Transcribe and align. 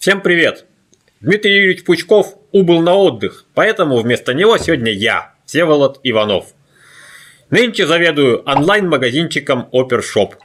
Всем 0.00 0.22
привет! 0.22 0.64
Дмитрий 1.20 1.56
Юрьевич 1.56 1.84
Пучков 1.84 2.34
убыл 2.52 2.80
на 2.80 2.94
отдых, 2.94 3.44
поэтому 3.52 3.98
вместо 3.98 4.32
него 4.32 4.56
сегодня 4.56 4.90
я, 4.90 5.34
Всеволод 5.44 6.00
Иванов. 6.02 6.54
Нынче 7.50 7.86
заведую 7.86 8.42
онлайн-магазинчиком 8.44 9.68
Опершоп. 9.72 10.36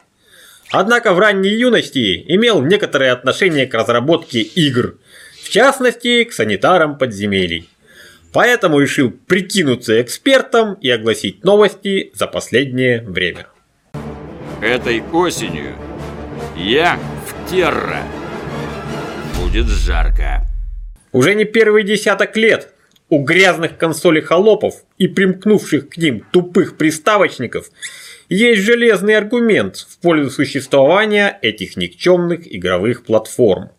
Однако 0.71 1.13
в 1.13 1.19
ранней 1.19 1.55
юности 1.55 2.21
имел 2.27 2.61
некоторое 2.63 3.13
отношение 3.13 3.65
к 3.65 3.73
разработке 3.73 4.41
игр, 4.41 4.97
в 5.41 5.47
частности, 5.47 6.25
к 6.25 6.33
санитарам 6.33 6.97
подземелий. 6.97 7.69
Поэтому 8.33 8.81
решил 8.81 9.09
прикинуться 9.09 10.01
экспертом 10.01 10.73
и 10.81 10.89
огласить 10.89 11.45
новости 11.45 12.11
за 12.13 12.27
последнее 12.27 13.03
время. 13.03 13.47
Этой 14.61 15.01
осенью 15.13 15.77
я 16.57 16.99
в 17.25 17.49
Терра 17.49 18.01
будет 19.55 19.67
жарко. 19.67 20.45
Уже 21.11 21.33
не 21.33 21.45
первый 21.45 21.83
десяток 21.83 22.35
лет 22.35 22.73
у 23.09 23.23
грязных 23.23 23.77
консолей 23.77 24.21
холопов 24.21 24.83
и 24.97 25.07
примкнувших 25.07 25.89
к 25.89 25.97
ним 25.97 26.25
тупых 26.31 26.75
приставочников 26.75 27.69
есть 28.27 28.61
железный 28.63 29.15
аргумент 29.15 29.77
в 29.77 29.99
пользу 29.99 30.29
существования 30.29 31.37
этих 31.41 31.77
никчемных 31.77 32.53
игровых 32.53 33.05
платформ. 33.05 33.69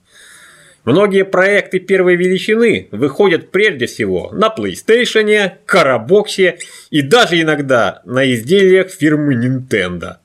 Многие 0.85 1.25
проекты 1.25 1.81
первой 1.81 2.17
величины 2.17 2.89
выходят 2.93 3.51
прежде 3.51 3.87
всего 3.87 4.31
на 4.33 4.55
PlayStation, 4.57 5.51
Карабоксе 5.67 6.59
и 6.91 7.03
даже 7.03 7.41
иногда 7.41 8.01
на 8.07 8.33
изделиях 8.33 8.91
фирмы 8.91 9.35
Nintendo. 9.35 10.19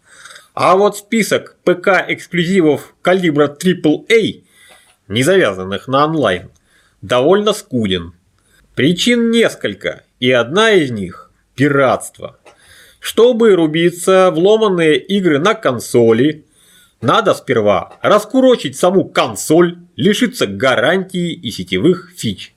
А 0.53 0.77
вот 0.77 0.97
список 0.97 1.58
ПК-эксклюзивов 1.65 2.93
калибра 3.02 3.47
AAA 3.47 4.43
не 5.12 5.23
завязанных 5.23 5.88
на 5.88 6.06
онлайн, 6.06 6.50
довольно 7.02 7.54
скуден. 7.54 8.14
Причин 8.76 9.30
несколько, 9.30 10.04
и 10.20 10.31
одна 10.31 10.72
из 10.72 10.92
них– 10.92 11.31
пиратство. 11.56 12.38
Чтобы 13.00 13.56
рубиться 13.56 14.32
в 14.32 14.38
ломанные 14.38 14.98
игры 14.98 15.39
на 15.39 15.54
консоли, 15.54 16.45
надо 17.02 17.34
сперва 17.34 17.98
раскурочить 18.02 18.78
саму 18.78 19.06
консоль, 19.06 19.80
лишиться 19.95 20.48
гарантии 20.48 21.34
и 21.34 21.52
сетевых 21.52 22.14
фич. 22.16 22.54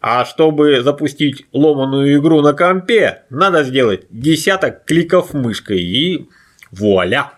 А 0.00 0.24
чтобы 0.24 0.80
запустить 0.82 1.46
ломаную 1.52 2.18
игру 2.18 2.40
на 2.40 2.52
компе, 2.52 3.24
надо 3.30 3.64
сделать 3.64 4.06
десяток 4.10 4.84
кликов 4.84 5.34
мышкой 5.34 5.80
и 5.80 6.28
вуаля! 6.70 7.37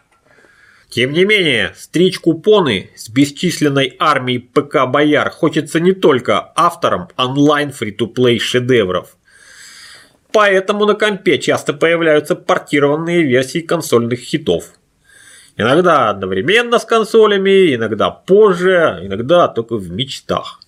Тем 0.90 1.12
не 1.12 1.24
менее, 1.24 1.72
стричь 1.76 2.18
купоны 2.18 2.90
с 2.96 3.08
бесчисленной 3.08 3.94
армией 4.00 4.40
ПК-бояр 4.40 5.30
хочется 5.30 5.78
не 5.78 5.92
только 5.92 6.52
авторам 6.56 7.08
онлайн 7.16 7.70
фри-то-плей 7.70 8.40
шедевров. 8.40 9.16
Поэтому 10.32 10.86
на 10.86 10.94
компе 10.94 11.38
часто 11.38 11.74
появляются 11.74 12.34
портированные 12.34 13.22
версии 13.22 13.60
консольных 13.60 14.18
хитов. 14.18 14.72
Иногда 15.56 16.10
одновременно 16.10 16.80
с 16.80 16.84
консолями, 16.84 17.74
иногда 17.74 18.10
позже, 18.10 18.98
иногда 19.02 19.46
только 19.46 19.76
в 19.76 19.92
мечтах. 19.92 20.60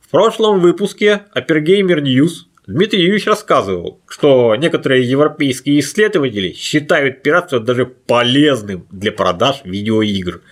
В 0.00 0.10
прошлом 0.10 0.58
выпуске 0.58 1.26
Apergamer 1.36 2.00
News 2.00 2.46
Дмитрий 2.68 3.00
Юрьевич 3.00 3.26
рассказывал, 3.26 4.02
что 4.06 4.54
некоторые 4.54 5.02
европейские 5.02 5.80
исследователи 5.80 6.52
считают 6.52 7.22
пиратство 7.22 7.60
даже 7.60 7.86
полезным 7.86 8.86
для 8.90 9.10
продаж 9.10 9.62
видеоигр. 9.64 10.42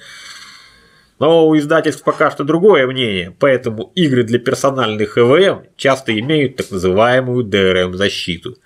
Но 1.18 1.46
у 1.46 1.58
издательств 1.58 2.02
пока 2.02 2.30
что 2.30 2.42
другое 2.42 2.86
мнение, 2.86 3.36
поэтому 3.38 3.92
игры 3.94 4.22
для 4.22 4.38
персональных 4.38 5.18
ЭВМ 5.18 5.64
часто 5.76 6.18
имеют 6.18 6.56
так 6.56 6.70
называемую 6.70 7.44
DRM-защиту. 7.44 8.56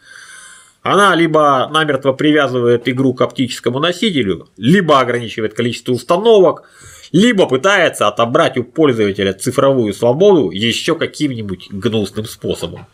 Она 0.83 1.17
либо 1.17 1.69
намертво 1.73 2.13
привязывает 2.13 2.89
игру 2.89 3.15
к 3.15 3.21
оптическому 3.21 3.81
носителю, 3.81 4.49
либо 4.59 5.01
ограничивает 5.01 5.55
количество 5.55 5.91
установок, 5.91 6.69
либо 7.11 7.49
пытается 7.49 8.07
отобрать 8.07 8.57
у 8.59 8.63
пользователя 8.63 9.33
цифровую 9.33 9.93
свободу 9.93 10.53
еще 10.53 10.95
каким-нибудь 10.95 11.67
гнусным 11.73 12.27
способом. 12.27 12.87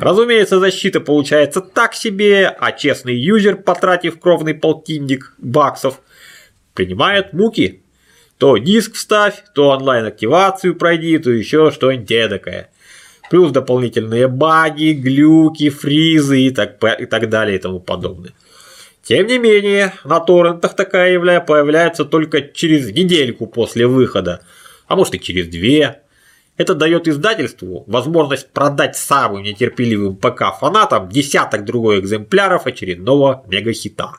Разумеется, 0.00 0.58
защита 0.58 0.98
получается 1.00 1.60
так 1.60 1.94
себе, 1.94 2.48
а 2.48 2.72
честный 2.72 3.14
юзер, 3.14 3.56
потратив 3.56 4.18
кровный 4.18 4.54
полтинник 4.54 5.34
баксов, 5.38 6.00
принимает 6.72 7.34
муки. 7.34 7.82
То 8.38 8.56
диск 8.56 8.94
вставь, 8.94 9.44
то 9.54 9.68
онлайн-активацию 9.68 10.74
пройди, 10.74 11.18
то 11.18 11.30
еще 11.30 11.70
что-нибудь 11.70 12.10
эдакое. 12.10 12.70
Плюс 13.30 13.52
дополнительные 13.52 14.26
баги, 14.26 14.92
глюки, 14.92 15.68
фризы 15.68 16.40
и 16.40 16.50
так, 16.50 16.82
и 16.98 17.04
так 17.04 17.28
далее 17.28 17.56
и 17.56 17.60
тому 17.60 17.78
подобное. 17.78 18.32
Тем 19.02 19.26
не 19.26 19.38
менее, 19.38 19.92
на 20.04 20.20
торрентах 20.20 20.74
такая 20.74 21.12
явля 21.12 21.40
появляется 21.40 22.06
только 22.06 22.40
через 22.40 22.90
недельку 22.90 23.46
после 23.46 23.86
выхода, 23.86 24.40
а 24.86 24.96
может 24.96 25.14
и 25.14 25.20
через 25.20 25.48
две. 25.48 26.00
Это 26.60 26.74
дает 26.74 27.08
издательству 27.08 27.84
возможность 27.86 28.50
продать 28.50 28.94
самым 28.94 29.44
нетерпеливым 29.44 30.14
ПК-фанатам 30.14 31.08
десяток 31.08 31.64
другой 31.64 32.00
экземпляров 32.00 32.66
очередного 32.66 33.42
мегахита. 33.48 34.18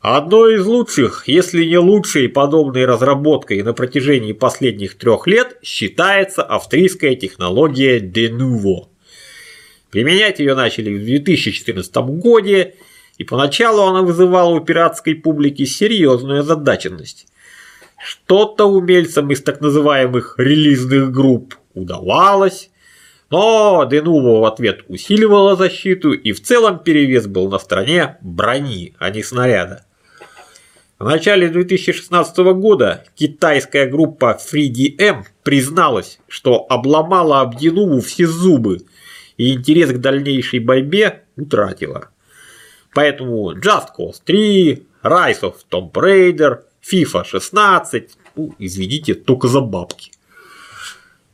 Одной 0.00 0.58
из 0.60 0.64
лучших, 0.64 1.26
если 1.26 1.64
не 1.64 1.78
лучшей 1.78 2.28
подобной 2.28 2.84
разработкой 2.84 3.64
на 3.64 3.72
протяжении 3.72 4.30
последних 4.30 4.96
трех 4.96 5.26
лет 5.26 5.58
считается 5.64 6.44
австрийская 6.44 7.16
технология 7.16 7.98
Denuvo. 7.98 8.86
Применять 9.90 10.38
ее 10.38 10.54
начали 10.54 10.96
в 10.96 11.04
2014 11.04 11.96
году, 11.96 12.70
и 13.18 13.24
поначалу 13.24 13.82
она 13.82 14.02
вызывала 14.02 14.54
у 14.54 14.60
пиратской 14.60 15.16
публики 15.16 15.64
серьезную 15.64 16.42
озадаченность. 16.42 17.26
Что-то 18.06 18.66
умельцам 18.66 19.32
из 19.32 19.42
так 19.42 19.60
называемых 19.60 20.36
релизных 20.38 21.10
групп 21.10 21.56
удавалось, 21.74 22.70
но 23.30 23.84
Денуво 23.90 24.42
в 24.42 24.44
ответ 24.44 24.84
усиливала 24.86 25.56
защиту 25.56 26.12
и 26.12 26.30
в 26.30 26.40
целом 26.40 26.78
перевес 26.78 27.26
был 27.26 27.50
на 27.50 27.58
стороне 27.58 28.16
брони, 28.20 28.94
а 29.00 29.10
не 29.10 29.24
снаряда. 29.24 29.86
В 31.00 31.04
начале 31.04 31.48
2016 31.48 32.36
года 32.54 33.02
китайская 33.16 33.86
группа 33.86 34.38
FreeDM 34.40 35.24
призналась, 35.42 36.20
что 36.28 36.64
обломала 36.68 37.40
об 37.40 37.56
Денуву 37.56 38.00
все 38.00 38.28
зубы 38.28 38.82
и 39.36 39.52
интерес 39.52 39.90
к 39.90 39.98
дальнейшей 39.98 40.60
борьбе 40.60 41.24
утратила. 41.36 42.10
Поэтому 42.94 43.52
Just 43.58 43.88
Cause 43.98 44.20
3, 44.24 44.86
Rise 45.02 45.40
of 45.40 45.54
Tomb 45.68 45.90
Raider, 45.90 46.60
FIFA 46.90 47.24
16, 47.24 48.10
ну, 48.36 48.54
извините, 48.58 49.14
только 49.14 49.48
за 49.48 49.60
бабки. 49.60 50.12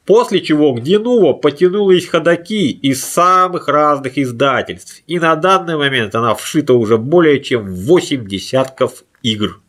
После 0.05 0.41
чего 0.41 0.75
к 0.75 0.83
Денуво 0.83 1.33
потянулись 1.33 2.07
ходаки 2.07 2.71
из 2.71 3.05
самых 3.05 3.69
разных 3.69 4.19
издательств, 4.19 5.03
и 5.07 5.19
на 5.21 5.37
данный 5.37 5.77
момент 5.77 6.15
она 6.15 6.35
вшита 6.35 6.75
уже 6.75 6.99
более 6.99 7.41
чем 7.41 7.67
в 7.67 7.85
8 7.87 8.27
десятков 8.27 9.05
игр. 9.23 9.61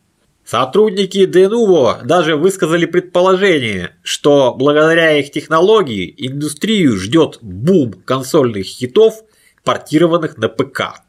Сотрудники 0.44 1.24
Denuvo 1.24 2.04
даже 2.04 2.36
высказали 2.36 2.84
предположение, 2.84 3.96
что 4.02 4.54
благодаря 4.54 5.18
их 5.18 5.30
технологии 5.30 6.12
индустрию 6.18 6.98
ждет 6.98 7.38
бум 7.40 7.94
консольных 8.04 8.66
хитов, 8.66 9.22
портированных 9.62 10.36
на 10.36 10.48
ПК. 10.48 11.00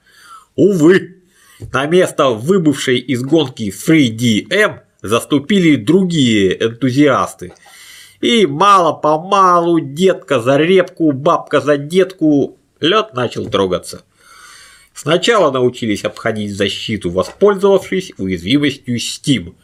Увы, 0.55 1.17
на 1.59 1.85
место 1.85 2.29
выбывшей 2.29 2.97
из 2.97 3.23
гонки 3.23 3.71
FreeDM 3.71 4.79
заступили 5.01 5.75
другие 5.75 6.61
энтузиасты. 6.61 7.53
И 8.21 8.45
мало-помалу, 8.45 9.79
детка 9.79 10.39
за 10.39 10.57
репку, 10.57 11.11
бабка 11.11 11.61
за 11.61 11.77
детку, 11.77 12.57
лед 12.79 13.13
начал 13.13 13.47
трогаться. 13.47 14.03
Сначала 14.93 15.51
научились 15.51 16.05
обходить 16.05 16.55
защиту, 16.55 17.09
воспользовавшись 17.09 18.13
уязвимостью 18.17 18.97
Steam. 18.97 19.55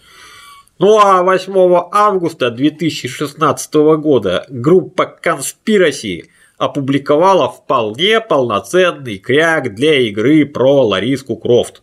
Ну 0.78 1.00
а 1.00 1.24
8 1.24 1.54
августа 1.92 2.52
2016 2.52 3.74
года 4.00 4.46
группа 4.50 5.18
Conspiracy 5.24 6.26
опубликовала 6.62 7.50
вполне 7.50 8.22
полноценный 8.22 9.18
кряк 9.18 9.74
для 9.74 10.00
игры 10.02 10.46
про 10.46 10.86
Лариску 10.86 11.36
Крофт. 11.36 11.82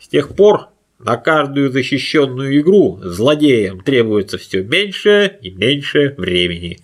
С 0.00 0.08
тех 0.08 0.34
пор 0.34 0.70
на 0.98 1.16
каждую 1.16 1.70
защищенную 1.70 2.60
игру 2.60 2.98
злодеям 3.00 3.80
требуется 3.80 4.38
все 4.38 4.64
меньше 4.64 5.38
и 5.40 5.52
меньше 5.52 6.16
времени. 6.18 6.80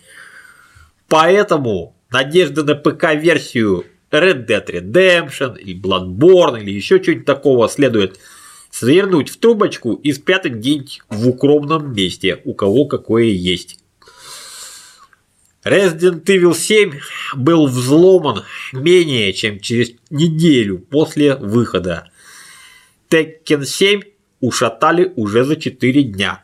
Поэтому 1.09 1.97
надежда 2.09 2.63
на 2.63 2.75
ПК-версию 2.75 3.83
Red 4.09 4.47
Dead 4.47 4.65
Redemption 4.65 5.59
или 5.59 5.77
Bloodborne 5.77 6.61
или 6.61 6.71
еще 6.71 7.03
что-нибудь 7.03 7.25
такого 7.25 7.67
следует 7.67 8.17
свернуть 8.71 9.27
в 9.27 9.37
трубочку 9.39 9.95
и 9.95 10.13
спрятать 10.13 10.53
где-нибудь 10.53 11.01
в 11.09 11.27
укромном 11.27 11.93
месте, 11.93 12.39
у 12.45 12.53
кого 12.53 12.85
какое 12.85 13.25
есть. 13.25 13.77
Resident 15.65 16.23
Evil 16.25 16.53
7 16.53 16.99
был 17.35 17.65
взломан 17.65 18.43
менее 18.71 19.33
чем 19.33 19.59
через 19.59 19.93
неделю 20.11 20.77
после 20.77 21.35
выхода. 21.35 22.11
Tekken 23.09 23.65
7 23.65 24.01
ушатали 24.41 25.11
уже 25.15 25.43
за 25.43 25.55
4 25.55 26.03
дня. 26.03 26.43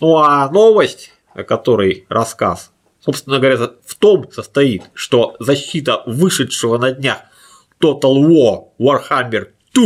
Ну 0.00 0.18
а 0.18 0.48
новость, 0.48 1.10
о 1.34 1.42
которой 1.42 2.06
рассказ, 2.08 2.70
собственно 3.00 3.40
говоря, 3.40 3.56
в 3.84 3.94
том 3.96 4.30
состоит, 4.30 4.82
что 4.94 5.34
защита 5.40 6.04
вышедшего 6.06 6.78
на 6.78 6.92
днях 6.92 7.18
Total 7.80 8.14
War 8.14 8.66
Warhammer 8.78 9.48
2 9.74 9.84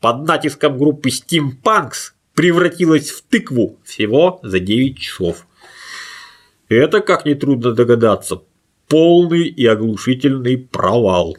под 0.00 0.26
натиском 0.26 0.76
группы 0.76 1.10
Steampunks 1.10 2.14
превратилась 2.34 3.10
в 3.10 3.22
тыкву 3.22 3.78
всего 3.84 4.40
за 4.42 4.58
9 4.58 4.98
часов. 4.98 5.46
Это, 6.70 7.00
как 7.00 7.24
нетрудно 7.24 7.72
догадаться, 7.72 8.42
полный 8.86 9.48
и 9.48 9.66
оглушительный 9.66 10.56
провал. 10.56 11.36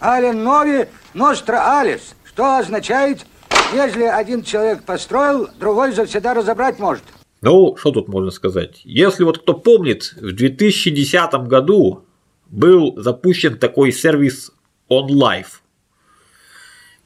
Ален 0.00 0.44
Нови 0.44 0.88
Ностра 1.14 1.80
Алис, 1.80 2.14
что 2.24 2.58
означает, 2.58 3.26
если 3.74 4.04
один 4.04 4.44
человек 4.44 4.84
построил, 4.84 5.48
другой 5.58 5.90
завсегда 5.90 6.32
разобрать 6.32 6.78
может. 6.78 7.02
Ну, 7.40 7.76
что 7.76 7.90
тут 7.90 8.06
можно 8.06 8.30
сказать? 8.30 8.82
Если 8.84 9.24
вот 9.24 9.38
кто 9.38 9.52
помнит, 9.52 10.12
в 10.12 10.32
2010 10.32 11.32
году 11.48 12.04
был 12.46 12.94
запущен 12.98 13.58
такой 13.58 13.90
сервис 13.90 14.52
OnLive, 14.88 15.58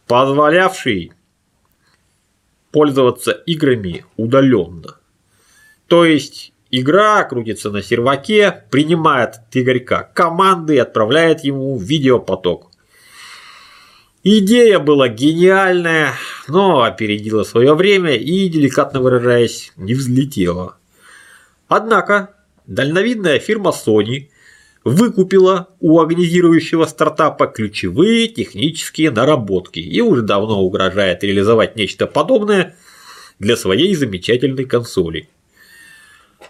позволявший 0.06 1.14
пользоваться 2.70 3.32
играми 3.32 4.04
удаленно. 4.18 5.00
То 5.86 6.04
есть 6.04 6.52
игра 6.70 7.22
крутится 7.24 7.70
на 7.70 7.82
серваке, 7.82 8.64
принимает 8.70 9.36
от 9.36 9.56
Игорька 9.56 10.10
команды 10.14 10.76
и 10.76 10.78
отправляет 10.78 11.44
ему 11.44 11.76
видеопоток. 11.78 12.70
Идея 14.28 14.80
была 14.80 15.08
гениальная, 15.08 16.12
но 16.48 16.82
опередила 16.82 17.44
свое 17.44 17.74
время 17.74 18.16
и, 18.16 18.48
деликатно 18.48 19.00
выражаясь, 19.00 19.72
не 19.76 19.94
взлетела. 19.94 20.78
Однако 21.68 22.34
дальновидная 22.66 23.38
фирма 23.38 23.70
Sony 23.70 24.28
выкупила 24.82 25.68
у 25.80 26.00
агонизирующего 26.00 26.86
стартапа 26.86 27.46
ключевые 27.46 28.28
технические 28.28 29.10
наработки 29.10 29.78
и 29.78 30.00
уже 30.00 30.22
давно 30.22 30.60
угрожает 30.60 31.22
реализовать 31.22 31.76
нечто 31.76 32.06
подобное 32.06 32.76
для 33.38 33.56
своей 33.56 33.94
замечательной 33.94 34.64
консоли. 34.64 35.28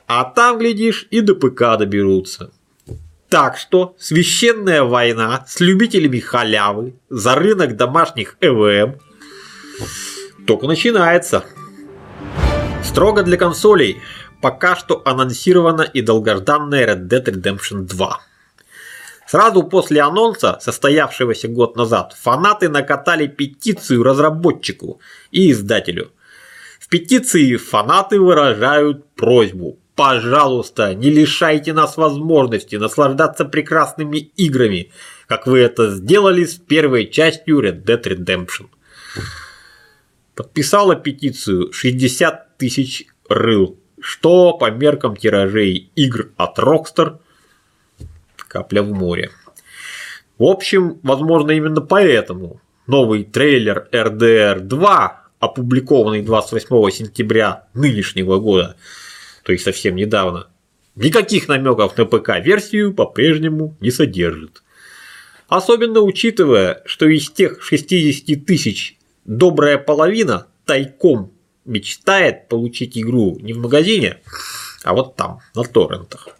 А 0.07 0.25
там, 0.25 0.59
глядишь, 0.59 1.09
и 1.11 1.21
до 1.21 1.35
ПК 1.35 1.77
доберутся. 1.79 2.53
Так 3.29 3.59
что 3.59 3.97
священная 3.99 4.85
война 4.85 5.45
с 5.49 5.59
любителями 5.59 6.21
халявы 6.21 6.95
за 7.09 7.35
рынок 7.35 7.77
домашних 7.77 8.37
ЭВМ 8.41 9.01
только 10.47 10.67
начинается. 10.67 11.45
Строго 12.85 13.25
для 13.25 13.37
консолей 13.37 14.01
пока 14.41 14.77
что 14.77 15.03
анонсирована 15.05 15.83
и 15.83 16.03
долгожданная 16.03 16.87
Red 16.87 17.09
Dead 17.09 17.25
Redemption 17.25 17.81
2. 17.83 18.21
Сразу 19.27 19.65
после 19.65 20.03
анонса, 20.03 20.59
состоявшегося 20.61 21.49
год 21.49 21.77
назад, 21.77 22.15
фанаты 22.17 22.69
накатали 22.69 23.27
петицию 23.27 24.05
разработчику 24.05 25.01
и 25.33 25.51
издателю. 25.51 26.13
В 26.79 26.89
петиции 26.89 27.57
фанаты 27.57 28.21
выражают 28.21 29.13
просьбу 29.17 29.81
Пожалуйста, 29.97 30.95
не 30.95 31.09
лишайте 31.09 31.73
нас 31.73 31.97
возможности 31.97 32.77
наслаждаться 32.77 33.47
прекрасными 33.47 34.19
играми, 34.37 34.93
как 35.27 35.47
вы 35.47 35.61
это 35.61 35.91
сделали 35.91 36.45
с 36.45 36.57
первой 36.57 37.07
частью 37.07 37.61
Red 37.61 37.83
Dead 37.83 38.03
Redemption. 38.03 38.67
Подписала 40.35 40.97
петицию 40.97 41.73
60 41.73 42.59
тысяч 42.59 43.07
рыл, 43.31 43.79
что 43.99 44.53
по 44.59 44.71
меркам 44.71 45.17
тиражей 45.17 45.91
игр 45.95 46.31
от 46.37 46.59
Rockstar 46.59 47.19
капля 48.37 48.83
в 48.83 48.93
море. 48.93 49.31
В 50.37 50.45
общем, 50.45 51.01
возможно 51.03 51.53
именно 51.53 51.81
поэтому 51.81 52.61
новый 52.87 53.25
трейлер 53.25 53.89
RDR 53.93 54.61
2, 54.61 55.25
опубликованный 55.41 56.21
28 56.21 56.91
сентября 56.91 57.65
нынешнего 57.73 58.39
года, 58.39 58.77
то 59.47 59.53
есть 59.53 59.65
совсем 59.65 59.95
недавно, 59.95 60.49
никаких 60.97 61.47
намеков 61.47 61.97
на 61.97 62.05
ПК-версию 62.05 62.93
по-прежнему 62.93 63.77
не 63.81 63.93
содержит. 63.93 64.65
Особенно 65.47 66.01
учитывая, 66.01 66.83
что 66.85 67.07
из 67.07 67.31
тех 67.31 67.63
60 67.63 68.45
тысяч 68.45 68.99
добрая 69.25 69.79
половина 69.79 70.49
тайком 70.65 71.33
мечтает 71.65 72.49
получить 72.49 72.99
игру 72.99 73.39
не 73.41 73.53
в 73.53 73.59
магазине, 73.59 74.19
а 74.83 74.95
вот 74.95 75.15
там, 75.15 75.39
на 75.55 75.63
торрентах. 75.63 76.31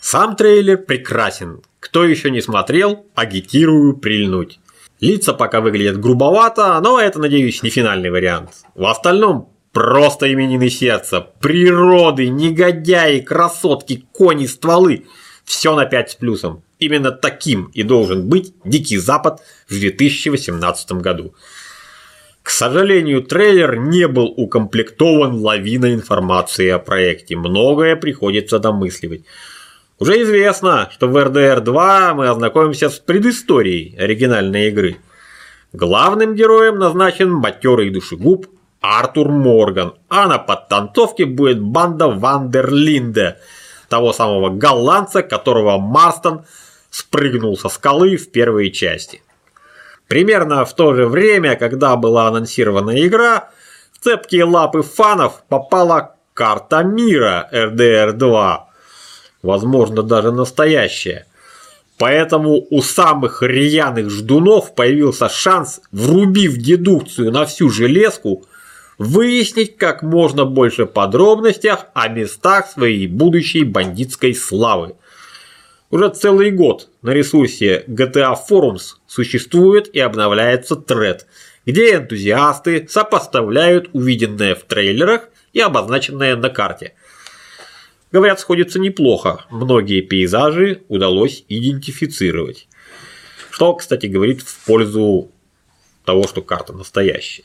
Сам 0.00 0.34
трейлер 0.34 0.78
прекрасен. 0.78 1.62
Кто 1.78 2.04
еще 2.04 2.32
не 2.32 2.40
смотрел, 2.40 3.06
агитирую 3.14 3.96
прильнуть. 3.96 4.58
Лица 4.98 5.32
пока 5.32 5.60
выглядят 5.60 6.00
грубовато, 6.00 6.80
но 6.80 6.98
это, 6.98 7.20
надеюсь, 7.20 7.62
не 7.62 7.70
финальный 7.70 8.10
вариант. 8.10 8.50
В 8.74 8.84
остальном 8.86 9.52
Просто 9.76 10.32
именины 10.32 10.70
сердца, 10.70 11.20
природы, 11.20 12.30
негодяи, 12.30 13.20
красотки, 13.20 14.06
кони, 14.10 14.46
стволы. 14.46 15.04
Все 15.44 15.74
на 15.74 15.84
5 15.84 16.12
с 16.12 16.14
плюсом. 16.14 16.62
Именно 16.78 17.12
таким 17.12 17.66
и 17.74 17.82
должен 17.82 18.26
быть 18.26 18.54
Дикий 18.64 18.96
Запад 18.96 19.42
в 19.68 19.78
2018 19.78 20.92
году. 20.92 21.34
К 22.42 22.48
сожалению, 22.48 23.22
трейлер 23.22 23.76
не 23.76 24.08
был 24.08 24.32
укомплектован 24.34 25.34
лавиной 25.34 25.92
информации 25.92 26.70
о 26.70 26.78
проекте. 26.78 27.36
Многое 27.36 27.96
приходится 27.96 28.58
домысливать. 28.58 29.24
Уже 29.98 30.22
известно, 30.22 30.88
что 30.90 31.06
в 31.06 31.14
RDR 31.18 31.60
2 31.60 32.14
мы 32.14 32.28
ознакомимся 32.28 32.88
с 32.88 32.98
предысторией 32.98 33.94
оригинальной 33.98 34.68
игры. 34.68 34.96
Главным 35.74 36.34
героем 36.34 36.78
назначен 36.78 37.30
матерый 37.30 37.90
душегуб 37.90 38.46
Артур 38.86 39.30
Морган, 39.30 39.94
а 40.08 40.26
на 40.28 40.38
подтанцовке 40.38 41.24
будет 41.24 41.60
банда 41.60 42.08
Вандерлинде, 42.08 43.38
того 43.88 44.12
самого 44.12 44.50
голландца, 44.50 45.22
которого 45.22 45.78
Марстон 45.78 46.44
спрыгнул 46.90 47.56
со 47.58 47.68
скалы 47.68 48.16
в 48.16 48.30
первой 48.30 48.70
части. 48.70 49.22
Примерно 50.08 50.64
в 50.64 50.74
то 50.74 50.94
же 50.94 51.06
время, 51.06 51.56
когда 51.56 51.96
была 51.96 52.28
анонсирована 52.28 53.04
игра, 53.06 53.50
в 53.92 54.04
цепкие 54.04 54.44
лапы 54.44 54.82
фанов 54.82 55.42
попала 55.48 56.14
карта 56.32 56.82
мира 56.84 57.48
RDR 57.52 58.12
2, 58.12 58.68
возможно 59.42 60.02
даже 60.02 60.30
настоящая. 60.32 61.26
Поэтому 61.98 62.66
у 62.70 62.82
самых 62.82 63.42
рьяных 63.42 64.10
ждунов 64.10 64.74
появился 64.74 65.28
шанс, 65.28 65.80
врубив 65.92 66.56
дедукцию 66.58 67.32
на 67.32 67.46
всю 67.46 67.70
железку, 67.70 68.44
выяснить 68.98 69.76
как 69.76 70.02
можно 70.02 70.44
больше 70.44 70.86
подробностях 70.86 71.86
о 71.94 72.08
местах 72.08 72.68
своей 72.68 73.06
будущей 73.06 73.64
бандитской 73.64 74.34
славы. 74.34 74.96
Уже 75.90 76.08
целый 76.08 76.50
год 76.50 76.88
на 77.02 77.10
ресурсе 77.10 77.84
GTA 77.86 78.36
Forums 78.48 78.94
существует 79.06 79.88
и 79.94 80.00
обновляется 80.00 80.76
тред, 80.76 81.26
где 81.64 81.94
энтузиасты 81.94 82.86
сопоставляют 82.88 83.90
увиденное 83.92 84.54
в 84.54 84.62
трейлерах 84.64 85.28
и 85.52 85.60
обозначенное 85.60 86.36
на 86.36 86.50
карте. 86.50 86.94
Говорят, 88.10 88.40
сходится 88.40 88.78
неплохо, 88.78 89.44
многие 89.50 90.00
пейзажи 90.00 90.82
удалось 90.88 91.44
идентифицировать. 91.48 92.68
Что, 93.50 93.74
кстати, 93.74 94.06
говорит 94.06 94.42
в 94.42 94.64
пользу 94.66 95.30
того, 96.04 96.24
что 96.26 96.42
карта 96.42 96.72
настоящая. 96.72 97.44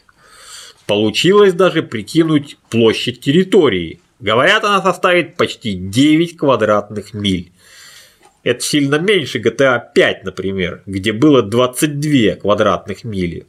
Получилось 0.88 1.54
даже 1.54 1.84
прикинуть 1.84 2.58
площадь 2.70 3.22
территории. 3.22 4.00
Говорят, 4.20 4.64
она 4.64 4.82
составит 4.82 5.36
почти 5.36 5.74
9 5.74 6.38
квадратных 6.38 7.14
миль. 7.14 7.52
Это 8.44 8.62
сильно 8.62 8.96
меньше 8.96 9.40
GTA 9.40 9.82
5, 9.94 10.24
например, 10.24 10.82
где 10.86 11.14
было 11.14 11.42
22 11.44 12.36
квадратных 12.36 13.04
мили. 13.04 13.46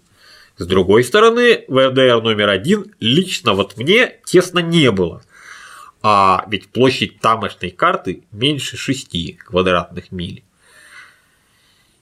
С 0.58 0.66
другой 0.66 1.02
стороны, 1.02 1.64
в 1.66 1.78
RDR 1.78 2.20
номер 2.20 2.50
один 2.50 2.94
лично 3.00 3.54
вот 3.54 3.76
мне 3.76 4.20
тесно 4.24 4.58
не 4.58 4.90
было. 4.90 5.22
А 6.02 6.44
ведь 6.48 6.68
площадь 6.68 7.20
тамошней 7.20 7.70
карты 7.70 8.24
меньше 8.32 8.76
6 8.76 9.38
квадратных 9.38 10.12
миль. 10.12 10.42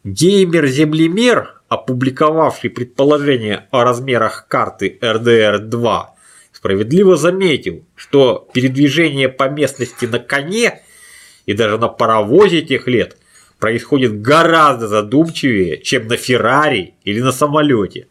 Геймер-землемер 0.05 1.60
опубликовавший 1.71 2.69
предположение 2.69 3.69
о 3.71 3.85
размерах 3.85 4.47
карты 4.49 4.99
РДР-2, 5.01 6.03
справедливо 6.53 7.17
заметил, 7.17 7.85
что 7.95 8.49
передвижение 8.53 9.29
по 9.29 9.49
местности 9.49 10.05
на 10.05 10.19
коне 10.19 10.83
и 11.47 11.55
даже 11.55 11.79
на 11.79 11.87
паровозе 11.87 12.63
тех 12.63 12.89
лет 12.89 13.17
происходит 13.61 14.21
гораздо 14.21 14.89
задумчивее, 14.89 15.81
чем 15.81 16.09
на 16.09 16.17
Феррари 16.17 16.95
или 17.05 17.21
на 17.21 17.31
самолете. 17.31 18.09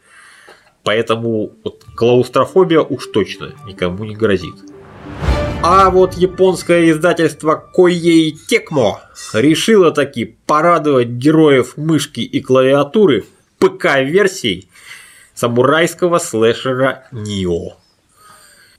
Поэтому 0.84 1.52
вот, 1.66 1.84
клаустрофобия 1.98 2.80
уж 2.80 3.08
точно 3.08 3.56
никому 3.68 4.06
не 4.06 4.16
грозит. 4.16 4.56
А 5.62 5.90
вот 5.90 6.14
японское 6.14 6.90
издательство 6.92 7.62
Koei 7.78 8.32
Tecmo 8.50 8.94
решило 9.34 9.92
таки 9.92 10.38
порадовать 10.46 11.10
героев 11.10 11.76
мышки 11.76 12.22
и 12.22 12.40
клавиатуры 12.40 13.26
ПК-версией 13.60 14.70
самурайского 15.36 16.18
слэшера 16.18 17.08
Нио. 17.12 17.78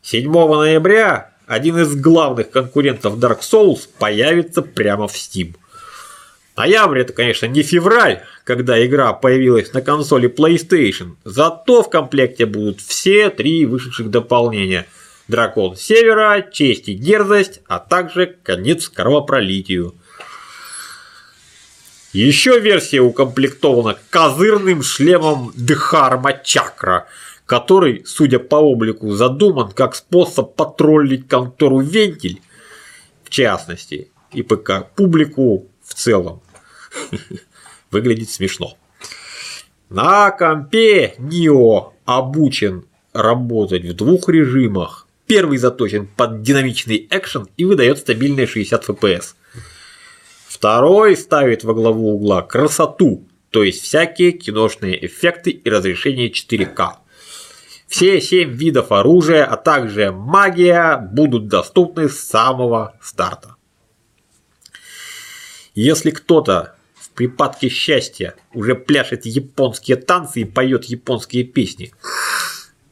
7 0.03 0.33
ноября 0.33 1.33
один 1.47 1.79
из 1.79 1.95
главных 1.95 2.51
конкурентов 2.51 3.19
Dark 3.19 3.41
Souls 3.41 3.89
появится 3.99 4.63
прямо 4.63 5.07
в 5.07 5.15
Steam. 5.15 5.55
Ноябрь 6.57 7.01
это, 7.01 7.13
конечно, 7.13 7.47
не 7.47 7.63
февраль, 7.63 8.23
когда 8.45 8.85
игра 8.85 9.13
появилась 9.13 9.73
на 9.73 9.83
консоли 9.83 10.29
PlayStation, 10.29 11.17
зато 11.25 11.83
в 11.83 11.91
комплекте 11.91 12.47
будут 12.47 12.81
все 12.81 13.31
три 13.31 13.67
вышедших 13.67 14.11
дополнения– 14.11 14.87
Дракон 15.31 15.77
Севера, 15.77 16.43
Честь 16.43 16.89
и 16.89 16.95
Дерзость, 16.95 17.61
а 17.69 17.79
также 17.79 18.37
Конец 18.43 18.89
кровопролитию. 18.89 19.95
Еще 22.13 22.59
версия 22.59 23.01
укомплектована 23.01 23.97
козырным 24.11 24.83
шлемом 24.83 25.53
Дхарма 25.57 26.33
Чакра, 26.33 27.07
который, 27.47 28.05
судя 28.05 28.39
по 28.39 28.57
облику, 28.57 29.13
задуман 29.13 29.71
как 29.71 29.95
способ 29.95 30.55
потроллить 30.57 31.29
контору 31.29 31.81
Вентиль, 31.81 32.41
в 33.23 33.31
частности, 33.31 34.11
и 34.33 34.43
ПК 34.43 34.87
публику 34.97 35.69
в 35.85 35.95
целом. 35.95 36.43
Выглядит 37.91 38.31
смешно. 38.31 38.77
На 39.89 40.31
компе 40.31 41.15
Нио 41.19 41.93
обучен 42.05 42.85
работать 43.13 43.85
в 43.85 43.95
двух 43.95 44.29
режимах 44.29 45.07
Первый 45.31 45.59
заточен 45.59 46.09
под 46.09 46.43
динамичный 46.43 47.07
экшен 47.09 47.47
и 47.57 47.65
выдает 47.65 47.99
стабильные 47.99 48.49
60 48.49 48.89
FPS. 48.89 49.37
Второй 50.51 51.17
ставит 51.17 51.63
во 51.63 51.75
главу 51.75 52.17
угла 52.17 52.43
красоту, 52.43 53.25
то 53.51 53.63
есть 53.63 53.85
всякие 53.85 54.33
киношные 54.33 55.07
эффекты 55.07 55.51
и 55.53 55.71
разрешение 55.71 56.29
4К. 56.29 56.95
Все 57.87 58.21
7 58.21 58.51
видов 58.51 58.91
оружия, 58.91 59.45
а 59.45 59.57
также 59.57 60.11
магия 60.11 60.97
будут 60.97 61.47
доступны 61.47 62.09
с 62.09 62.19
самого 62.19 62.99
старта. 63.01 63.55
Если 65.77 66.11
кто-то 66.11 66.75
в 66.95 67.11
припадке 67.11 67.69
счастья 67.69 68.35
уже 68.53 68.75
пляшет 68.75 69.27
японские 69.27 69.99
танцы 69.99 70.41
и 70.41 70.45
поет 70.45 70.85
японские 70.87 71.45
песни, 71.45 71.93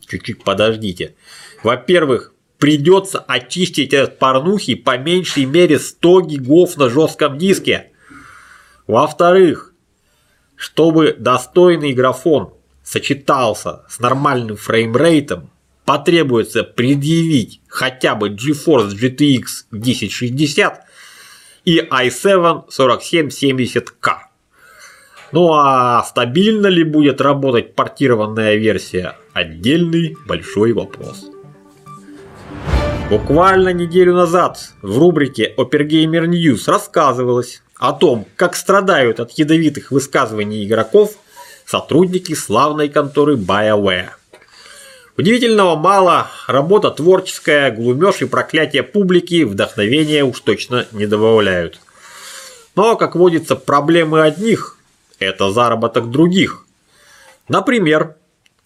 чуть-чуть 0.07 0.45
подождите– 0.45 1.17
во-первых, 1.63 2.35
придется 2.59 3.19
очистить 3.19 3.95
от 3.95 4.19
порнухи 4.19 4.75
по 4.75 4.99
меньшей 4.99 5.45
мере 5.45 5.79
100 5.79 6.21
гигов 6.23 6.77
на 6.77 6.91
жестком 6.91 7.39
диске. 7.39 7.93
Во-вторых, 8.87 9.73
чтобы 10.57 11.15
достойный 11.19 11.93
графон 11.93 12.53
сочетался 12.83 13.85
с 13.89 14.01
нормальным 14.01 14.57
фреймрейтом, 14.57 15.51
потребуется 15.85 16.65
предъявить 16.65 17.61
хотя 17.69 18.15
бы 18.15 18.31
GeForce 18.31 18.91
GTX 18.91 19.45
1060 19.71 20.85
и 21.65 21.79
i7 21.79 22.65
4770K. 22.69 24.17
Ну 25.33 25.53
а 25.53 26.03
стабильно 26.05 26.67
ли 26.67 26.83
будет 26.83 27.21
работать 27.21 27.75
портированная 27.75 28.57
версия– 28.57 29.17
отдельный 29.35 30.17
большой 30.27 30.73
вопрос. 30.73 31.31
Буквально 33.11 33.71
неделю 33.71 34.15
назад 34.15 34.75
в 34.83 34.99
рубрике 34.99 35.55
Opergamer 35.57 36.27
News 36.27 36.71
рассказывалось 36.71 37.63
о 37.79 37.95
том, 37.95 38.27
как 38.37 38.55
страдают 38.55 39.19
от 39.19 39.31
ядовитых 39.31 39.93
высказываний 39.93 40.67
игроков 40.67 41.17
сотрудники 41.65 42.35
славной 42.35 42.91
конторы 42.91 43.37
BioWare. 43.37 44.11
Удивительного 45.17 45.75
мало, 45.77 46.31
работа 46.47 46.91
творческая, 46.91 47.71
глумеж 47.71 48.21
и 48.21 48.27
проклятие 48.27 48.83
публики 48.83 49.45
вдохновения 49.45 50.23
уж 50.23 50.41
точно 50.41 50.87
не 50.93 51.07
добавляют. 51.07 51.81
Но, 52.77 52.95
как 52.97 53.17
водится, 53.17 53.57
проблемы 53.57 54.21
одних– 54.21 54.77
это 55.19 55.51
заработок 55.51 56.11
других. 56.11 56.67
Например, 57.49 58.17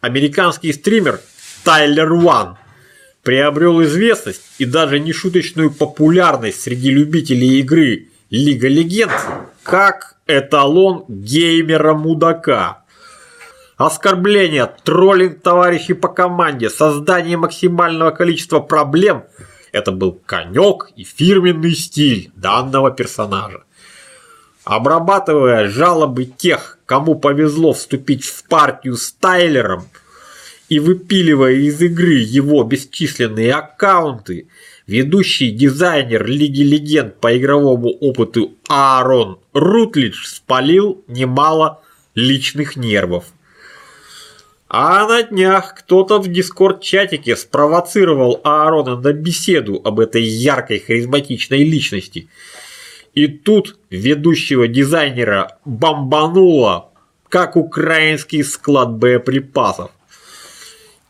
американский 0.00 0.72
стример 0.72 1.20
Тайлер 1.62 2.12
Уан 2.12 2.56
приобрел 3.22 3.82
известность 3.84 4.42
и 4.58 4.64
даже 4.64 4.98
нешуточную 4.98 5.70
популярность 5.70 6.62
среди 6.62 6.90
любителей 6.90 7.60
игры 7.60 8.08
Лига 8.30 8.68
Легенд 8.68 9.12
как 9.62 10.16
эталон 10.26 11.04
геймера-мудака. 11.08 12.84
Оскорбление, 13.76 14.70
троллинг 14.84 15.40
товарищей 15.40 15.94
по 15.94 16.08
команде, 16.08 16.70
создание 16.70 17.36
максимального 17.36 18.10
количества 18.10 18.60
проблем– 18.60 19.24
это 19.72 19.90
был 19.90 20.20
конек 20.26 20.90
и 20.96 21.04
фирменный 21.04 21.74
стиль 21.74 22.30
данного 22.36 22.90
персонажа. 22.90 23.64
Обрабатывая 24.64 25.68
жалобы 25.68 26.26
тех, 26.26 26.78
кому 26.86 27.14
повезло 27.14 27.72
вступить 27.72 28.24
в 28.24 28.44
партию 28.44 28.96
с 28.96 29.12
Тайлером– 29.12 29.88
и 30.72 30.78
выпиливая 30.78 31.52
из 31.52 31.82
игры 31.82 32.14
его 32.14 32.64
бесчисленные 32.64 33.52
аккаунты, 33.52 34.48
ведущий 34.86 35.50
дизайнер 35.50 36.24
Лиги 36.24 36.62
Легенд 36.62 37.20
по 37.20 37.36
игровому 37.36 37.90
опыту 37.90 38.54
Аарон 38.68 39.38
Рутлидж 39.52 40.24
спалил 40.24 41.04
немало 41.08 41.82
личных 42.14 42.76
нервов. 42.76 43.26
А 44.66 45.06
на 45.06 45.22
днях 45.24 45.74
кто-то 45.74 46.18
в 46.18 46.28
дискорд-чатике 46.28 47.36
спровоцировал 47.36 48.40
Аарона 48.42 48.98
на 48.98 49.12
беседу 49.12 49.78
об 49.84 50.00
этой 50.00 50.22
яркой 50.22 50.80
харизматичной 50.80 51.64
личности. 51.64 52.28
И 53.12 53.26
тут 53.26 53.78
ведущего 53.90 54.66
дизайнера 54.68 55.58
бомбануло, 55.66 56.92
как 57.28 57.56
украинский 57.56 58.42
склад 58.42 58.92
боеприпасов. 58.92 59.90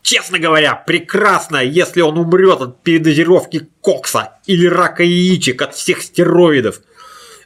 Честно 0.03 0.37
говоря, 0.37 0.75
прекрасно, 0.75 1.63
если 1.63 2.01
он 2.01 2.17
умрет 2.17 2.61
от 2.61 2.83
передозировки 2.83 3.69
кокса 3.79 4.33
или 4.45 4.67
рака 4.67 5.01
яичек 5.01 5.61
от 5.61 5.73
всех 5.75 6.01
стероидов. 6.01 6.81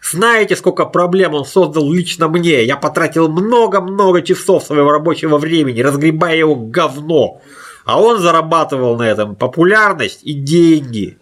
Знаете, 0.01 0.55
сколько 0.55 0.85
проблем 0.85 1.35
он 1.35 1.45
создал 1.45 1.91
лично 1.91 2.27
мне? 2.27 2.63
Я 2.63 2.75
потратил 2.77 3.29
много-много 3.29 4.23
часов 4.23 4.63
своего 4.63 4.91
рабочего 4.91 5.37
времени, 5.37 5.81
разгребая 5.81 6.35
его 6.35 6.55
говно. 6.55 7.41
А 7.85 8.01
он 8.01 8.19
зарабатывал 8.19 8.97
на 8.97 9.03
этом 9.03 9.35
популярность 9.35 10.21
и 10.23 10.33
деньги. 10.33 11.19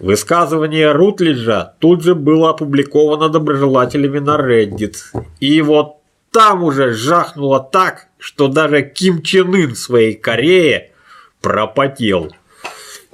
Высказывание 0.00 0.92
Рутлиджа 0.92 1.74
тут 1.80 2.02
же 2.02 2.14
было 2.14 2.50
опубликовано 2.50 3.28
доброжелателями 3.28 4.20
на 4.20 4.38
Reddit. 4.38 4.96
И 5.38 5.60
вот 5.60 6.01
там 6.32 6.64
уже 6.64 6.94
жахнуло 6.94 7.60
так, 7.60 8.08
что 8.18 8.48
даже 8.48 8.82
Ким 8.82 9.22
Чен 9.22 9.54
Ын 9.54 9.74
в 9.74 9.78
своей 9.78 10.14
Корее 10.14 10.92
пропотел. 11.40 12.32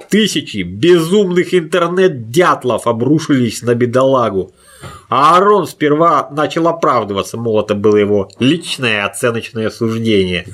Тысячи 0.09 0.63
безумных 0.63 1.53
интернет-дятлов 1.53 2.87
обрушились 2.87 3.61
на 3.61 3.75
бедолагу. 3.75 4.53
А 5.09 5.37
Арон 5.37 5.67
сперва 5.67 6.29
начал 6.31 6.67
оправдываться, 6.67 7.37
мол, 7.37 7.59
это 7.61 7.75
было 7.75 7.97
его 7.97 8.31
личное 8.39 9.05
оценочное 9.05 9.69
суждение. 9.69 10.47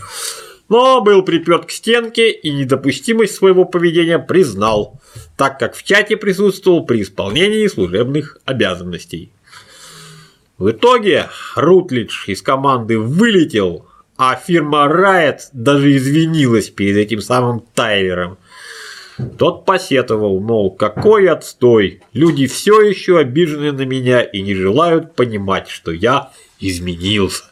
Но 0.67 1.01
был 1.01 1.21
приперт 1.21 1.67
к 1.67 1.71
стенке 1.71 2.31
и 2.31 2.51
недопустимость 2.51 3.35
своего 3.35 3.65
поведения 3.65 4.17
признал, 4.17 4.99
так 5.37 5.59
как 5.59 5.75
в 5.75 5.83
чате 5.83 6.17
присутствовал 6.17 6.85
при 6.85 7.03
исполнении 7.03 7.67
служебных 7.67 8.39
обязанностей. 8.45 9.31
В 10.57 10.71
итоге 10.71 11.27
Рутлидж 11.55 12.29
из 12.29 12.41
команды 12.41 12.97
вылетел, 12.97 13.87
а 14.17 14.35
фирма 14.35 14.85
Riot 14.85 15.39
даже 15.51 15.95
извинилась 15.97 16.69
перед 16.69 16.95
этим 16.95 17.19
самым 17.19 17.59
Тайлером. 17.73 18.37
Тот 19.37 19.65
посетовал, 19.65 20.39
мол, 20.39 20.71
какой 20.71 21.29
отстой, 21.29 22.01
люди 22.13 22.47
все 22.47 22.81
еще 22.81 23.17
обижены 23.17 23.73
на 23.73 23.85
меня 23.85 24.21
и 24.21 24.41
не 24.41 24.55
желают 24.55 25.15
понимать, 25.15 25.67
что 25.67 25.91
я 25.91 26.31
изменился. 26.59 27.43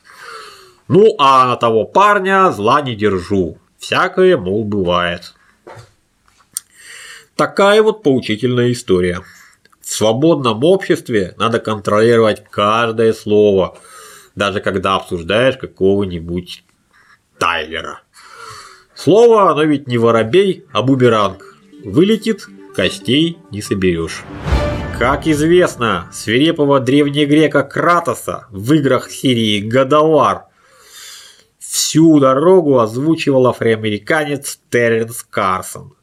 Ну, 0.88 1.16
а 1.20 1.48
на 1.48 1.56
того 1.58 1.86
парня 1.86 2.52
зла 2.52 2.82
не 2.82 2.96
держу. 2.96 3.58
Всякое, 3.80 4.38
мол, 4.38 4.64
бывает. 4.64 5.34
Такая 7.36 7.82
вот 7.82 8.04
поучительная 8.04 8.72
история. 8.72 9.22
В 9.84 9.92
свободном 9.92 10.64
обществе 10.64 11.36
надо 11.38 11.60
контролировать 11.60 12.42
каждое 12.50 13.12
слово, 13.12 13.78
даже 14.34 14.62
когда 14.62 14.96
обсуждаешь 14.96 15.58
какого-нибудь 15.58 16.64
Тайлера. 17.38 18.02
Слово, 18.96 19.52
оно 19.52 19.64
ведь 19.64 19.88
не 19.88 19.98
воробей, 19.98 20.66
а 20.72 20.84
бумеранг. 20.84 21.58
Вылетит, 21.84 22.48
костей 22.74 23.38
не 23.52 23.62
соберешь. 23.62 24.24
Как 24.98 25.28
известно, 25.28 26.08
свирепого 26.14 26.80
древнегрека 26.80 27.64
Кратоса 27.64 28.48
в 28.52 28.72
играх 28.74 29.12
серии 29.12 29.60
«Годовар» 29.60 30.46
всю 31.60 32.22
дорогу 32.22 32.80
озвучивал 32.80 33.48
афроамериканец 33.48 34.60
Терренс 34.70 35.24
Карсон. 35.24 35.94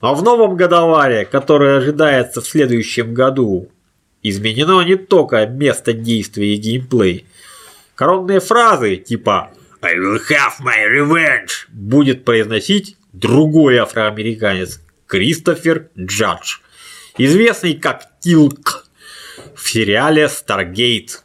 А 0.00 0.14
в 0.14 0.22
новом 0.22 0.56
«Годоваре», 0.56 1.26
который 1.26 1.76
ожидается 1.76 2.40
в 2.40 2.46
следующем 2.46 3.12
году, 3.12 3.70
изменено 4.22 4.80
не 4.82 4.96
только 4.96 5.46
место 5.46 5.92
действия 5.92 6.54
и 6.54 6.56
геймплей. 6.56 7.26
Коронные 7.94 8.40
фразы 8.40 8.96
типа 8.96 9.50
«I 9.82 9.96
will 9.96 10.18
have 10.30 10.62
my 10.62 10.88
revenge» 10.90 11.66
будет 11.68 12.24
произносить 12.24 12.96
другой 13.12 13.76
афроамериканец 13.76 14.80
Кристофер 15.06 15.90
Джадж, 15.98 16.60
известный 17.18 17.74
как 17.74 18.20
Тилк 18.20 18.86
в 19.54 19.68
сериале 19.68 20.24
Stargate. 20.24 21.18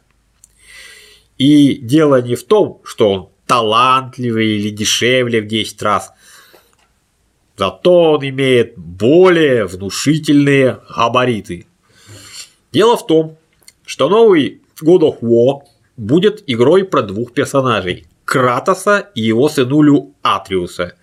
И 1.38 1.76
дело 1.76 2.20
не 2.20 2.34
в 2.34 2.44
том, 2.44 2.82
что 2.84 3.10
он 3.10 3.30
талантливый 3.46 4.58
или 4.58 4.70
дешевле 4.70 5.40
в 5.40 5.46
10 5.46 5.82
раз. 5.82 6.12
Зато 7.56 8.12
он 8.12 8.28
имеет 8.28 8.76
более 8.76 9.66
внушительные 9.66 10.80
габариты. 10.94 11.66
Дело 12.72 12.96
в 12.96 13.06
том, 13.06 13.38
что 13.84 14.08
новый 14.08 14.60
God 14.82 15.00
of 15.00 15.20
War 15.20 15.62
будет 15.96 16.44
игрой 16.46 16.84
про 16.84 17.02
двух 17.02 17.32
персонажей– 17.32 18.06
Кратоса 18.26 19.08
и 19.14 19.22
его 19.22 19.48
сынулю 19.48 20.12
Атриуса. 20.22 20.94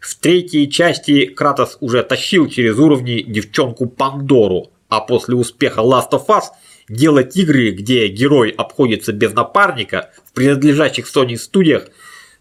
В 0.00 0.14
третьей 0.16 0.70
части 0.70 1.26
Кратос 1.26 1.76
уже 1.80 2.02
тащил 2.02 2.48
через 2.48 2.78
уровни 2.78 3.20
девчонку 3.20 3.86
Пандору, 3.86 4.70
а 4.88 5.00
после 5.00 5.34
успеха 5.34 5.82
Last 5.82 6.10
of 6.12 6.26
Us 6.28 6.44
делать 6.88 7.36
игры, 7.36 7.72
где 7.72 8.08
герой 8.08 8.50
обходится 8.50 9.12
без 9.12 9.34
напарника 9.34 10.10
в 10.24 10.32
принадлежащих 10.32 11.06
Sony 11.06 11.36
студиях 11.36 11.88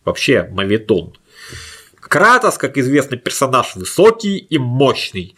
вообще 0.05 0.47
мавитон. 0.51 1.13
Кратос, 2.07 2.57
как 2.57 2.77
известно, 2.77 3.17
персонаж 3.17 3.75
высокий 3.75 4.37
и 4.37 4.57
мощный, 4.57 5.35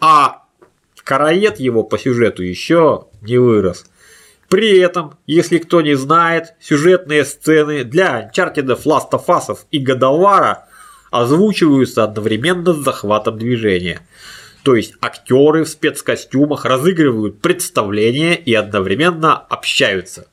а 0.00 0.42
караед 1.02 1.60
его 1.60 1.82
по 1.82 1.98
сюжету 1.98 2.42
еще 2.42 3.06
не 3.22 3.38
вырос. 3.38 3.86
При 4.48 4.78
этом, 4.78 5.16
если 5.26 5.58
кто 5.58 5.80
не 5.80 5.94
знает, 5.94 6.54
сюжетные 6.60 7.24
сцены 7.24 7.84
для 7.84 8.30
Uncharted, 8.30 8.66
Last 8.84 9.10
of 9.12 9.26
Us 9.26 9.58
и 9.70 9.78
Годовара 9.78 10.68
озвучиваются 11.10 12.04
одновременно 12.04 12.74
с 12.74 12.78
захватом 12.78 13.38
движения. 13.38 14.00
То 14.62 14.74
есть 14.74 14.94
актеры 15.00 15.64
в 15.64 15.68
спецкостюмах 15.68 16.64
разыгрывают 16.64 17.40
представления 17.40 18.34
и 18.34 18.54
одновременно 18.54 19.36
общаются. 19.36 20.26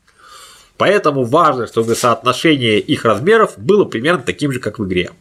Поэтому 0.77 1.23
важно, 1.23 1.67
чтобы 1.67 1.95
соотношение 1.95 2.79
их 2.79 3.05
размеров 3.05 3.57
было 3.57 3.85
примерно 3.85 4.23
таким 4.23 4.51
же, 4.51 4.59
как 4.59 4.79
в 4.79 4.85
игре. 4.85 5.11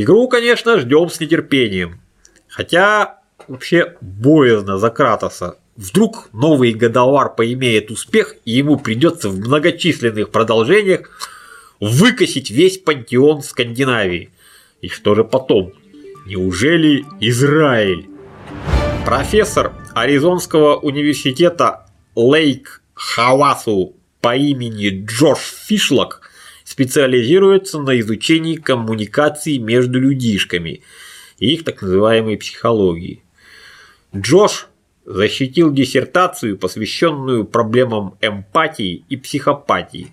Игру, 0.00 0.28
конечно, 0.28 0.78
ждем 0.78 1.10
с 1.10 1.18
нетерпением. 1.18 2.00
Хотя 2.46 3.18
вообще 3.48 3.96
боязно 4.00 4.78
за 4.78 4.90
Кратоса. 4.90 5.58
Вдруг 5.74 6.28
новый 6.32 6.72
Годовар 6.72 7.34
поимеет 7.34 7.90
успех, 7.90 8.36
и 8.44 8.52
ему 8.52 8.78
придется 8.78 9.28
в 9.28 9.40
многочисленных 9.40 10.30
продолжениях 10.30 11.10
выкосить 11.80 12.48
весь 12.48 12.78
пантеон 12.78 13.42
Скандинавии. 13.42 14.30
И 14.82 14.88
что 14.88 15.16
же 15.16 15.24
потом? 15.24 15.72
Неужели 16.26 17.04
Израиль? 17.18 18.08
Профессор 19.04 19.72
Аризонского 19.94 20.76
университета 20.76 21.88
Лейк 22.14 22.82
Хавасу 22.94 23.96
по 24.20 24.36
имени 24.36 25.04
Джош 25.04 25.40
Фишлок 25.40 26.20
специализируется 26.68 27.78
на 27.78 27.98
изучении 27.98 28.56
коммуникаций 28.56 29.56
между 29.56 29.98
людишками 29.98 30.82
и 31.38 31.54
их 31.54 31.64
так 31.64 31.80
называемой 31.80 32.36
психологии. 32.36 33.22
Джош 34.14 34.68
защитил 35.06 35.72
диссертацию, 35.72 36.58
посвященную 36.58 37.46
проблемам 37.46 38.18
эмпатии 38.20 39.02
и 39.08 39.16
психопатии. 39.16 40.12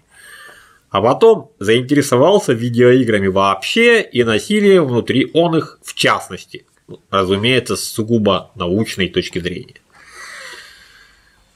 А 0.91 1.01
потом 1.01 1.51
заинтересовался 1.59 2.53
видеоиграми 2.53 3.27
вообще 3.27 4.01
и 4.01 4.23
насилием 4.23 4.85
внутри 4.85 5.29
он 5.33 5.57
их 5.57 5.79
в 5.83 5.93
частности. 5.93 6.65
Разумеется, 7.09 7.75
с 7.75 7.83
сугубо 7.83 8.51
научной 8.55 9.09
точки 9.09 9.39
зрения. 9.39 9.81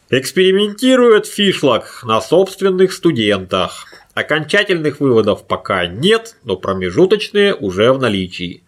Экспериментирует 0.09 1.25
Фишлок 1.25 2.01
на 2.03 2.19
собственных 2.19 2.91
студентах. 2.91 3.85
Окончательных 4.13 4.99
выводов 4.99 5.45
пока 5.47 5.85
нет, 5.85 6.37
но 6.43 6.57
промежуточные 6.57 7.53
уже 7.53 7.93
в 7.93 7.99
наличии. 7.99 8.63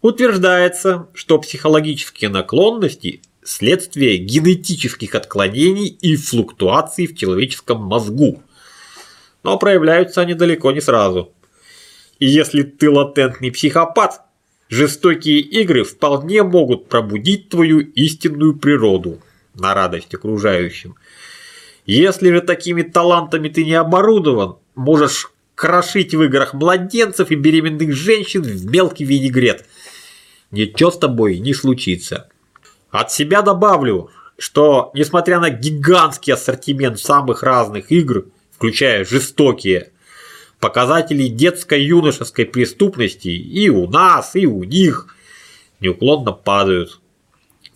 Утверждается, 0.00 1.08
что 1.14 1.38
психологические 1.38 2.30
наклонности– 2.30 3.22
следствие 3.42 4.16
генетических 4.18 5.14
отклонений 5.14 5.88
и 5.88 6.16
флуктуаций 6.16 7.06
в 7.06 7.16
человеческом 7.16 7.82
мозгу. 7.82 8.42
Но 9.42 9.58
проявляются 9.58 10.20
они 10.20 10.34
далеко 10.34 10.72
не 10.72 10.80
сразу. 10.80 11.32
И 12.18 12.26
если 12.26 12.62
ты 12.62 12.90
латентный 12.90 13.50
психопат, 13.50 14.22
жестокие 14.68 15.40
игры 15.40 15.84
вполне 15.84 16.42
могут 16.42 16.88
пробудить 16.88 17.48
твою 17.48 17.80
истинную 17.80 18.56
природу 18.56 19.20
на 19.54 19.74
радость 19.74 20.14
окружающим. 20.14 20.94
Если 21.86 22.30
же 22.30 22.40
такими 22.40 22.82
талантами 22.82 23.48
ты 23.48 23.64
не 23.64 23.74
оборудован, 23.74 24.56
можешь 24.74 25.30
крошить 25.54 26.14
в 26.14 26.22
играх 26.22 26.54
младенцев 26.54 27.30
и 27.30 27.34
беременных 27.34 27.92
женщин 27.92 28.42
в 28.42 28.66
мелкий 28.66 29.04
винегрет. 29.04 29.66
Ничего 30.50 30.90
с 30.90 30.98
тобой 30.98 31.38
не 31.38 31.54
случится. 31.54 32.28
От 32.90 33.12
себя 33.12 33.42
добавлю, 33.42 34.10
что 34.38 34.90
несмотря 34.94 35.38
на 35.38 35.50
гигантский 35.50 36.32
ассортимент 36.32 36.98
самых 36.98 37.42
разных 37.42 37.92
игр, 37.92 38.26
включая 38.52 39.04
жестокие, 39.04 39.92
показатели 40.60 41.28
детско-юношеской 41.28 42.46
преступности 42.46 43.28
и 43.28 43.68
у 43.68 43.86
нас, 43.86 44.36
и 44.36 44.46
у 44.46 44.64
них 44.64 45.14
неуклонно 45.80 46.32
падают. 46.32 47.00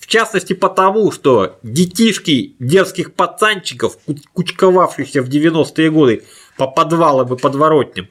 В 0.04 0.06
частности 0.06 0.52
потому, 0.52 1.10
что 1.10 1.58
детишки 1.62 2.56
детских 2.58 3.14
пацанчиков, 3.14 3.96
кучковавшихся 4.34 5.22
в 5.22 5.30
90-е 5.30 5.90
годы 5.90 6.24
по 6.58 6.66
подвалам 6.66 7.32
и 7.32 7.38
подворотням, 7.38 8.08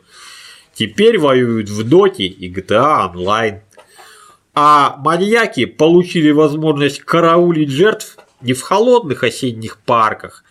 теперь 0.74 1.20
воюют 1.20 1.70
в 1.70 1.88
Доте 1.88 2.24
и 2.24 2.52
GTA 2.52 3.14
Online. 3.14 3.60
А 4.56 4.96
маньяки 4.98 5.66
получили 5.66 6.32
возможность 6.32 7.02
караулить 7.02 7.70
жертв 7.70 8.18
не 8.42 8.54
в 8.54 8.64
холодных 8.64 9.22
осенних 9.22 9.78
парках, 9.78 10.44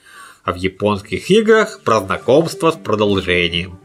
а 0.45 0.53
в 0.53 0.57
японских 0.57 1.29
играх 1.29 1.81
про 1.83 2.03
знакомство 2.03 2.71
с 2.71 2.77
продолжением. 2.77 3.81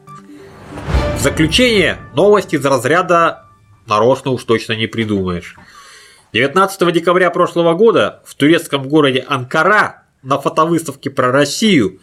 В 1.18 1.22
заключение 1.22 1.98
новости 2.14 2.56
из 2.56 2.64
разряда 2.64 3.46
нарочно 3.88 4.30
уж 4.30 4.44
точно 4.44 4.74
не 4.74 4.86
придумаешь. 4.86 5.56
19 6.34 6.92
декабря 6.94 7.30
прошлого 7.30 7.74
года 7.74 8.22
в 8.26 8.36
турецком 8.36 8.88
городе 8.88 9.24
Анкара 9.28 10.04
на 10.24 10.38
фотовыставке 10.38 11.10
про 11.10 11.32
Россию 11.32 12.02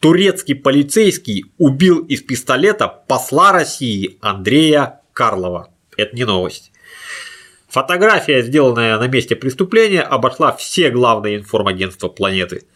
турецкий 0.00 0.54
полицейский 0.54 1.46
убил 1.56 2.00
из 2.00 2.20
пистолета 2.20 2.88
посла 2.88 3.52
России 3.52 4.18
Андрея 4.20 5.00
Карлова. 5.14 5.70
Это 5.96 6.14
не 6.14 6.24
новость. 6.24 6.72
Фотография, 7.68 8.42
сделанная 8.42 8.98
на 8.98 9.08
месте 9.08 9.34
преступления, 9.34 10.02
обошла 10.02 10.52
все 10.52 10.90
главные 10.90 11.38
информагентства 11.38 12.08
планеты. 12.08 12.66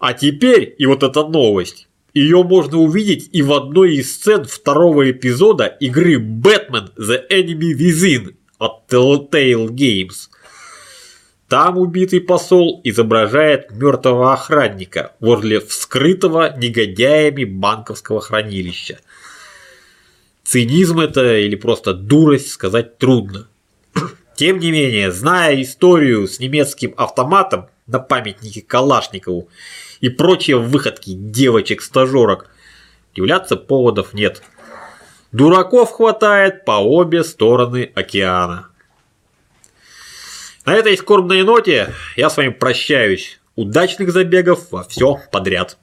А 0.00 0.14
теперь, 0.14 0.74
и 0.76 0.84
вот 0.84 1.04
эта 1.04 1.24
новость, 1.24 1.86
ее 2.12 2.42
можно 2.42 2.78
увидеть 2.78 3.30
и 3.32 3.42
в 3.42 3.52
одной 3.52 3.96
из 3.96 4.14
сцен 4.14 4.44
второго 4.44 5.10
эпизода 5.10 5.66
игры 5.66 6.16
Batman 6.16 6.90
The 6.98 7.22
Enemy 7.30 7.72
Within 7.78 8.34
от 8.64 8.92
Telltale 8.92 9.68
Games. 9.68 10.28
Там 11.48 11.78
убитый 11.78 12.20
посол 12.20 12.80
изображает 12.84 13.70
мертвого 13.70 14.32
охранника 14.32 15.12
возле 15.20 15.60
вскрытого 15.60 16.56
негодяями 16.56 17.44
банковского 17.44 18.20
хранилища. 18.20 18.98
Цинизм 20.42 21.00
это 21.00 21.36
или 21.36 21.54
просто 21.54 21.94
дурость 21.94 22.50
сказать 22.50 22.98
трудно. 22.98 23.46
Тем 24.36 24.58
не 24.58 24.70
менее, 24.70 25.12
зная 25.12 25.60
историю 25.62 26.26
с 26.26 26.38
немецким 26.40 26.94
автоматом 26.96 27.68
на 27.86 27.98
памятнике 27.98 28.62
Калашникову 28.62 29.48
и 30.00 30.08
прочие 30.08 30.58
выходки 30.58 31.10
девочек-стажерок, 31.12 32.50
удивляться 33.12 33.56
поводов 33.56 34.14
нет. 34.14 34.42
Дураков 35.34 35.90
хватает 35.90 36.64
по 36.64 36.78
обе 36.78 37.24
стороны 37.24 37.90
океана. 37.96 38.68
На 40.64 40.74
этой 40.74 40.96
скорбной 40.96 41.42
ноте 41.42 41.92
я 42.14 42.30
с 42.30 42.36
вами 42.36 42.50
прощаюсь. 42.50 43.40
Удачных 43.56 44.12
забегов 44.12 44.70
во 44.70 44.84
все 44.84 45.18
подряд. 45.32 45.76